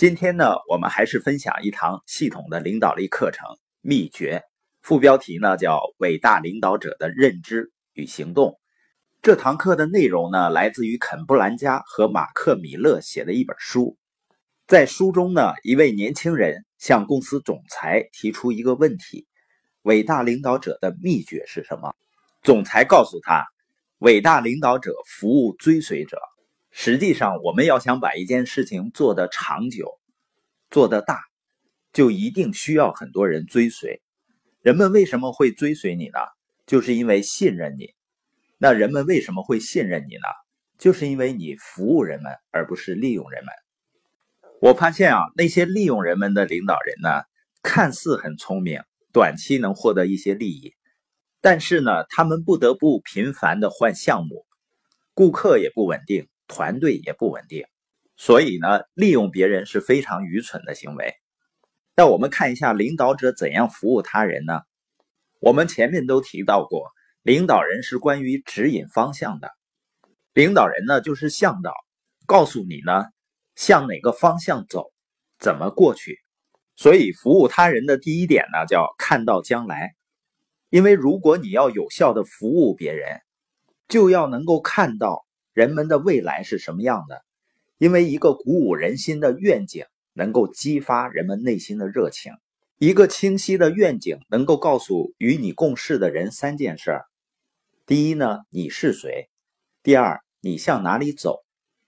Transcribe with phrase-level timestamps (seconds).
[0.00, 3.46] 今天呢，我们还是分享一堂系统的领导力课程
[3.82, 4.42] 秘诀，
[4.80, 8.52] 副标题呢叫《伟大领导者的认知与行动》。
[9.20, 13.98] 这堂课的内容呢，来自于肯布兰加和马克米勒写的一本书。
[14.66, 19.26] 在书中呢，一位年轻人向公司总裁提出一个问题：
[19.82, 21.94] 伟大领导者的秘诀是什么？
[22.42, 23.44] 总裁告诉他，
[23.98, 26.16] 伟大领导者服务追随者。
[26.70, 29.98] 实际上，我们要想把一件事情做得长久、
[30.70, 31.20] 做得大，
[31.92, 34.00] 就一定需要很多人追随。
[34.62, 36.18] 人们为什么会追随你呢？
[36.66, 37.94] 就是因为信任你。
[38.58, 40.28] 那人们为什么会信任你呢？
[40.78, 43.52] 就是因为你服务人们，而不是利用人们。
[44.62, 47.24] 我发现啊，那些利用人们的领导人呢，
[47.62, 48.80] 看似很聪明，
[49.12, 50.74] 短期能获得一些利益，
[51.40, 54.46] 但是呢，他们不得不频繁的换项目，
[55.12, 56.28] 顾客也不稳定。
[56.50, 57.64] 团队也不稳定，
[58.16, 61.14] 所以呢，利用别人是非常愚蠢的行为。
[61.94, 64.60] 那我们看一下领导者怎样服务他人呢？
[65.38, 66.90] 我们前面都提到过，
[67.22, 69.48] 领导人是关于指引方向的，
[70.34, 71.72] 领导人呢就是向导，
[72.26, 73.04] 告诉你呢
[73.54, 74.92] 向哪个方向走，
[75.38, 76.18] 怎么过去。
[76.74, 79.94] 所以服务他人的第一点呢叫看到将来，
[80.68, 83.20] 因为如果你要有效的服务别人，
[83.86, 85.24] 就要能够看到。
[85.60, 87.22] 人们的未来是什么样的？
[87.76, 92.32] 因为一个鼓舞人心的愿景能够激发人们内心的热情。
[92.78, 97.02] 一个清晰的愿景能够告诉与你共事的人三件事：
[97.84, 99.28] 第一呢，你是谁；
[99.82, 101.44] 第二，你向哪里走；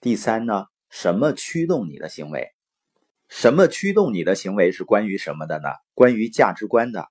[0.00, 2.52] 第三呢，什么驱动你的行为？
[3.28, 5.70] 什么驱动你的行为是关于什么的呢？
[5.92, 7.08] 关于价值观的。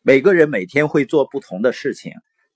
[0.00, 2.12] 每个人每天会做不同的事情。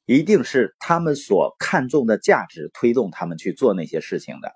[0.06, 4.52] 一定是他们所看重的价值推动他们去做那些事情的，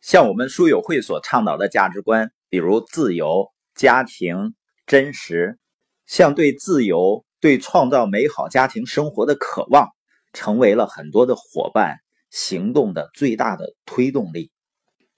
[0.00, 4.54] 像我们书友会所倡导的价值观，比如自由、家庭、
[4.86, 5.58] 真实，
[6.06, 9.90] 像对自由、对创造美好家庭生活的渴望，
[10.32, 11.98] 成为了很多的伙伴
[12.30, 14.50] 行动的最大的推动力。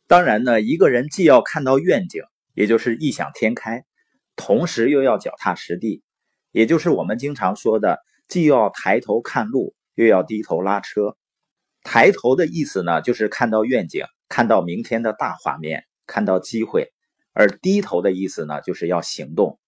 [0.09, 2.25] 当然呢，一个人既要看到愿景，
[2.55, 3.85] 也就是异想天开，
[4.35, 6.03] 同时又要脚踏实地，
[6.51, 8.01] 也就是我们经常说的。
[8.33, 11.19] 既要抬头看路，又要低头拉车。
[11.83, 16.85] 抬头的意思呢，就是看到愿景，看到明天的大画面，看到机会；
[17.35, 19.61] 而低头的意思呢，就是要行动，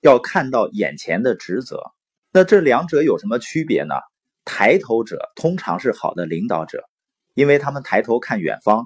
[0.00, 1.82] 要看到眼前的职责。
[2.30, 3.96] 那这两者有什么区别呢？
[4.44, 6.84] 抬头者通常是好的领导者，
[7.34, 8.84] 因为他们抬头看远方；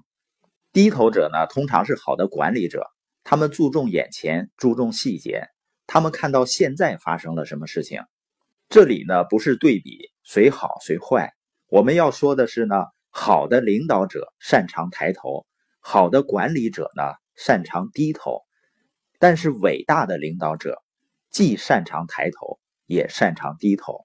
[0.73, 2.87] 低头者呢，通常是好的管理者，
[3.25, 5.49] 他们注重眼前，注重细节，
[5.87, 8.01] 他们看到现在发生了什么事情。
[8.71, 11.33] 这里呢不是对比谁好谁坏，
[11.69, 15.47] 我们要说的是呢，好的领导者擅长抬头，
[15.81, 17.03] 好的管理者呢
[17.35, 18.43] 擅长低头，
[19.19, 20.83] 但是伟大的领导者
[21.31, 24.05] 既擅长抬头，也擅长低头。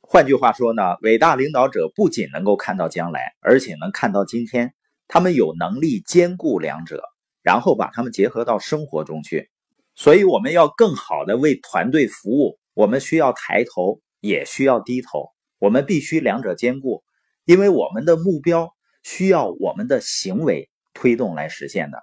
[0.00, 4.74] 换句话说呢，伟大领导者不仅能够看到将来，而且能看到今天，
[5.08, 7.02] 他们有能力兼顾两者，
[7.42, 9.50] 然后把他们结合到生活中去。
[9.96, 14.00] 所以我们要更好的为团队服务，我们需要抬头。
[14.24, 17.04] 也需要低头，我们必须两者兼顾，
[17.44, 22.02] 因为我们的目标需要我们的行为推动来实现的。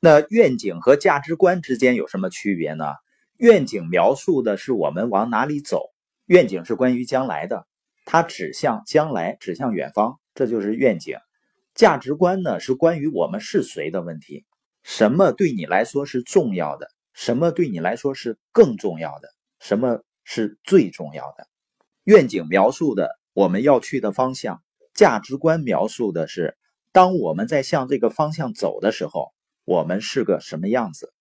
[0.00, 2.84] 那愿景和价值观之间有什么区别呢？
[3.38, 5.86] 愿景描述的是我们往哪里走，
[6.26, 7.66] 愿景是关于将来的，
[8.04, 11.16] 它指向将来，指向远方，这就是愿景。
[11.74, 14.44] 价值观呢，是关于我们是谁的问题，
[14.82, 20.02] 什么对你来说是重要的，什么对你来说是更重要的，什么。
[20.26, 21.46] 是最重要的。
[22.04, 26.58] 愿景描述的我们要去的方向，价值观描述的是
[26.92, 29.32] 当我们在向这个方向走的时候，
[29.64, 31.14] 我们是个什么样子。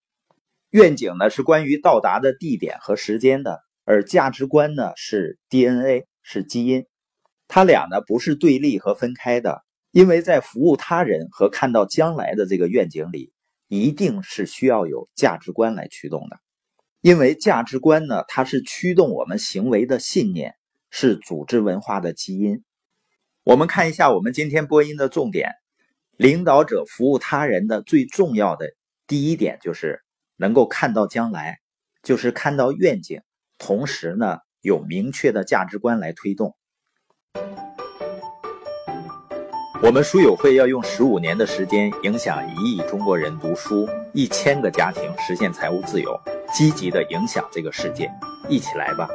[0.72, 6.86] 愿景呢是关于到达的地点和时间的，而价值观呢是 DNA，是基因。
[7.48, 13.32] 它俩呢不是对立和分开的，因为在服务他人和看到将来的这个愿景里，
[13.68, 16.40] 一定是需要有价值观来驱动的。
[17.06, 20.56] 因为价值观呢，它是驱动我们行为的信念，
[20.90, 22.64] 是组织文化的基因。
[23.44, 25.52] 我们看一下我们今天播音的重点：
[26.18, 28.74] 领导者服务他人的最重要的
[29.06, 30.02] 第一点就是
[30.36, 31.60] 能够看到将来，
[32.02, 33.22] 就是看到愿景，
[33.60, 36.56] 同时呢有明确的价值观来推动。
[39.84, 46.20] 我们书友会要用十五年的时间，影响一亿中国人读书，一千个家庭实现财务自由。
[46.56, 48.10] 积极的影响这个世界，
[48.48, 49.10] 一起来吧。